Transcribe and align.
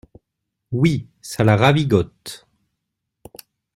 Oui, 0.71 1.11
ça 1.21 1.43
la 1.43 1.55
ravigote. 1.55 2.47